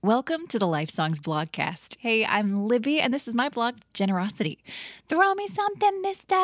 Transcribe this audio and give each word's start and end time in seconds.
Welcome 0.00 0.46
to 0.50 0.60
the 0.60 0.66
Life 0.68 0.90
Songs 0.90 1.18
blogcast. 1.18 1.96
Hey, 1.98 2.24
I'm 2.24 2.54
Libby, 2.54 3.00
and 3.00 3.12
this 3.12 3.26
is 3.26 3.34
my 3.34 3.48
blog, 3.48 3.78
Generosity. 3.92 4.60
Throw 5.08 5.34
me 5.34 5.48
something, 5.48 6.00
mister! 6.02 6.36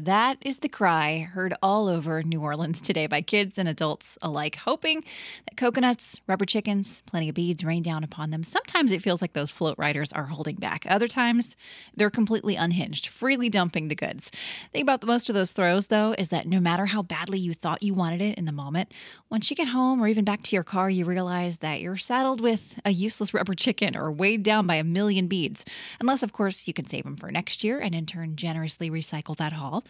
That 0.00 0.38
is 0.40 0.58
the 0.58 0.68
cry 0.68 1.20
heard 1.20 1.54
all 1.62 1.86
over 1.86 2.20
New 2.24 2.42
Orleans 2.42 2.80
today 2.80 3.06
by 3.06 3.20
kids 3.20 3.58
and 3.58 3.68
adults 3.68 4.18
alike, 4.22 4.56
hoping 4.56 5.04
that 5.46 5.56
coconuts, 5.56 6.20
rubber 6.26 6.44
chickens, 6.44 7.04
plenty 7.06 7.28
of 7.28 7.36
beads 7.36 7.62
rain 7.62 7.84
down 7.84 8.02
upon 8.02 8.30
them. 8.30 8.42
Sometimes 8.42 8.90
it 8.90 9.02
feels 9.02 9.22
like 9.22 9.34
those 9.34 9.50
float 9.50 9.78
riders 9.78 10.12
are 10.12 10.26
holding 10.26 10.56
back. 10.56 10.84
Other 10.88 11.06
times, 11.06 11.56
they're 11.94 12.10
completely 12.10 12.56
unhinged, 12.56 13.06
freely 13.06 13.48
dumping 13.48 13.86
the 13.86 13.94
goods. 13.94 14.32
The 14.32 14.68
thing 14.72 14.82
about 14.82 15.06
most 15.06 15.28
of 15.28 15.36
those 15.36 15.52
throws, 15.52 15.86
though, 15.86 16.16
is 16.18 16.30
that 16.30 16.48
no 16.48 16.58
matter 16.58 16.86
how 16.86 17.02
badly 17.02 17.38
you 17.38 17.54
thought 17.54 17.84
you 17.84 17.94
wanted 17.94 18.20
it 18.20 18.36
in 18.36 18.46
the 18.46 18.52
moment, 18.52 18.92
once 19.30 19.48
you 19.48 19.54
get 19.54 19.68
home 19.68 20.02
or 20.02 20.08
even 20.08 20.24
back 20.24 20.42
to 20.42 20.56
your 20.56 20.64
car, 20.64 20.90
you 20.90 21.04
realize 21.04 21.58
that 21.58 21.80
you're 21.80 21.96
saddled 21.96 22.40
with 22.40 22.79
a 22.84 22.90
useless 22.90 23.34
rubber 23.34 23.54
chicken 23.54 23.96
or 23.96 24.10
weighed 24.10 24.42
down 24.42 24.66
by 24.66 24.76
a 24.76 24.84
million 24.84 25.26
beads. 25.26 25.64
Unless, 26.00 26.22
of 26.22 26.32
course, 26.32 26.66
you 26.66 26.74
can 26.74 26.86
save 26.86 27.04
them 27.04 27.16
for 27.16 27.30
next 27.30 27.64
year 27.64 27.78
and 27.78 27.94
in 27.94 28.06
turn 28.06 28.36
generously 28.36 28.90
recycle 28.90 29.36
that 29.36 29.52
haul. 29.52 29.84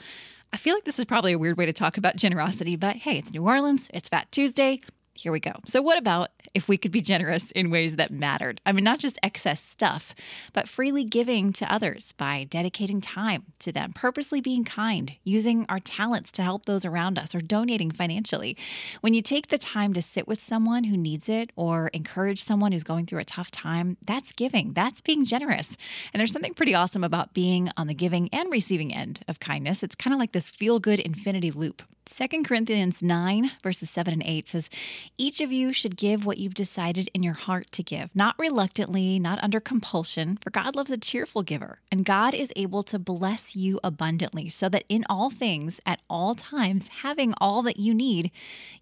I 0.53 0.57
feel 0.57 0.75
like 0.75 0.85
this 0.85 0.99
is 0.99 1.05
probably 1.05 1.33
a 1.33 1.39
weird 1.39 1.57
way 1.57 1.66
to 1.66 1.73
talk 1.73 1.97
about 1.97 2.16
generosity, 2.16 2.77
but 2.77 2.97
hey, 2.97 3.19
it's 3.19 3.33
New 3.33 3.47
Orleans, 3.47 3.89
it's 3.95 4.09
Fat 4.09 4.30
Tuesday. 4.33 4.80
Here 5.20 5.33
we 5.33 5.41
go. 5.41 5.52
So, 5.66 5.83
what 5.83 5.98
about 5.98 6.30
if 6.55 6.66
we 6.66 6.79
could 6.79 6.92
be 6.92 7.02
generous 7.02 7.51
in 7.51 7.70
ways 7.70 7.97
that 7.97 8.10
mattered? 8.10 8.59
I 8.65 8.73
mean, 8.73 8.84
not 8.84 8.98
just 8.98 9.19
excess 9.23 9.62
stuff, 9.62 10.15
but 10.55 10.66
freely 10.66 11.05
giving 11.05 11.52
to 11.55 11.70
others 11.70 12.12
by 12.12 12.45
dedicating 12.45 13.02
time 13.02 13.45
to 13.59 13.70
them, 13.70 13.93
purposely 13.93 14.41
being 14.41 14.65
kind, 14.65 15.15
using 15.23 15.66
our 15.69 15.79
talents 15.79 16.33
to 16.33 16.43
help 16.43 16.65
those 16.65 16.87
around 16.87 17.19
us, 17.19 17.34
or 17.34 17.41
donating 17.41 17.91
financially. 17.91 18.56
When 19.02 19.12
you 19.12 19.20
take 19.20 19.48
the 19.48 19.59
time 19.59 19.93
to 19.93 20.01
sit 20.01 20.27
with 20.27 20.41
someone 20.41 20.84
who 20.84 20.96
needs 20.96 21.29
it 21.29 21.51
or 21.55 21.88
encourage 21.88 22.43
someone 22.43 22.73
who's 22.73 22.82
going 22.82 23.05
through 23.05 23.21
a 23.21 23.24
tough 23.24 23.51
time, 23.51 23.98
that's 24.07 24.32
giving, 24.32 24.73
that's 24.73 25.02
being 25.02 25.27
generous. 25.27 25.77
And 26.15 26.21
there's 26.21 26.32
something 26.32 26.55
pretty 26.55 26.74
awesome 26.74 27.05
about 27.05 27.34
being 27.34 27.68
on 27.77 27.88
the 27.88 27.95
giving 27.95 28.30
and 28.32 28.51
receiving 28.51 28.95
end 28.95 29.21
of 29.29 29.38
kindness. 29.38 29.82
It's 29.82 29.95
kind 29.95 30.15
of 30.15 30.18
like 30.18 30.32
this 30.32 30.49
feel 30.49 30.79
good 30.79 30.99
infinity 30.99 31.51
loop. 31.51 31.82
2 32.13 32.43
Corinthians 32.43 33.03
9, 33.03 33.53
verses 33.63 33.89
7 33.89 34.13
and 34.13 34.23
8 34.25 34.49
says, 34.49 34.69
Each 35.16 35.41
of 35.41 35.53
you 35.53 35.73
should 35.73 35.97
give 35.97 36.27
what 36.27 36.39
you've 36.39 36.55
decided 36.55 37.09
in 37.15 37.23
your 37.23 37.35
heart 37.35 37.71
to 37.71 37.85
give, 37.85 38.15
not 38.17 38.35
reluctantly, 38.37 39.21
not 39.21 39.43
under 39.45 39.61
compulsion, 39.61 40.37
for 40.37 40.51
God 40.51 40.75
loves 40.75 40.91
a 40.91 40.99
cheerful 40.99 41.43
giver. 41.43 41.79
And 41.91 42.05
God 42.05 42.35
is 42.35 42.52
able 42.57 42.83
to 42.85 42.99
bless 42.99 43.55
you 43.55 43.79
abundantly, 43.85 44.49
so 44.49 44.69
that 44.69 44.85
in 44.89 45.05
all 45.09 45.30
things, 45.30 45.80
at 45.87 46.01
all 46.11 46.35
times, 46.35 46.89
having 46.89 47.33
all 47.41 47.63
that 47.63 47.79
you 47.79 47.95
need, 47.95 48.33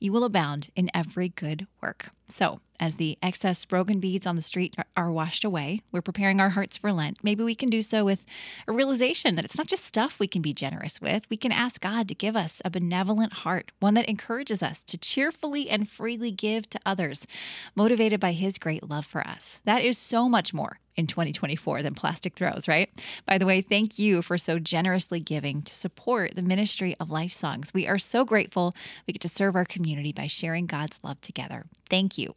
you 0.01 0.11
will 0.11 0.25
abound 0.25 0.70
in 0.75 0.91
every 0.95 1.29
good 1.29 1.67
work. 1.83 2.11
So, 2.29 2.61
as 2.81 2.97
the 2.97 3.19
excess 3.23 3.65
broken 3.65 4.01
beads 4.01 4.27
on 4.27 4.37
the 4.37 4.43
street 4.43 4.75
are 4.97 5.11
washed 5.11 5.45
away, 5.45 5.81
we're 5.93 6.03
preparing 6.03 6.41
our 6.41 6.51
hearts 6.51 6.77
for 6.77 6.93
Lent. 6.93 7.19
Maybe 7.23 7.43
we 7.43 7.55
can 7.55 7.70
do 7.70 7.83
so 7.83 8.05
with 8.05 8.25
a 8.67 8.73
realization 8.73 9.35
that 9.35 9.45
it's 9.45 9.59
not 9.59 9.67
just 9.67 9.85
stuff 9.85 10.20
we 10.20 10.29
can 10.29 10.43
be 10.43 10.53
generous 10.53 11.01
with. 11.01 11.29
We 11.31 11.37
can 11.37 11.53
ask 11.53 11.81
God 11.81 12.09
to 12.09 12.15
give 12.15 12.37
us 12.37 12.62
a 12.65 12.70
benevolent 12.70 13.33
heart, 13.33 13.73
one 13.81 13.95
that 13.95 14.09
encourages 14.09 14.62
us 14.62 14.83
to 14.85 14.98
cheerfully 14.98 15.69
and 15.69 15.89
freely 15.89 16.31
give 16.31 16.69
to 16.70 16.81
others, 16.87 17.27
motivated 17.75 18.20
by 18.20 18.33
His 18.33 18.59
great 18.59 18.89
love 18.89 19.07
for 19.07 19.27
us. 19.27 19.61
That 19.65 19.83
is 19.83 19.98
so 19.98 20.29
much 20.29 20.55
more 20.55 20.79
in 20.97 21.07
2024 21.07 21.83
than 21.83 21.95
plastic 21.95 22.35
throws, 22.35 22.67
right? 22.67 22.91
By 23.25 23.39
the 23.39 23.47
way, 23.47 23.61
thank 23.61 23.98
you 23.98 24.20
for 24.20 24.37
so 24.37 24.59
generously 24.59 25.20
giving 25.20 25.63
to 25.63 25.75
support 25.75 26.35
the 26.35 26.42
ministry 26.42 26.97
of 26.98 27.11
Life 27.11 27.33
Songs. 27.33 27.73
We 27.73 27.87
are 27.87 27.98
so 27.98 28.25
grateful 28.25 28.75
we 29.07 29.13
get 29.13 29.23
to 29.23 29.29
serve 29.29 29.55
our 29.55 29.65
community 29.65 30.13
by 30.13 30.27
sharing 30.27 30.67
God's 30.67 30.98
love 31.05 31.20
together. 31.20 31.67
Thank 31.89 32.19
you. 32.19 32.35